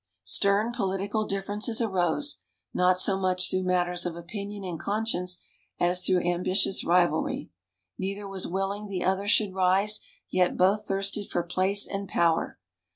[0.23, 2.39] Stern political differences arose,
[2.73, 5.39] not so much through matters of opinion and conscience,
[5.79, 7.51] as through ambitious rivalry.
[7.99, 12.57] Neither was willing the other should rise, yet both thirsted for place and power.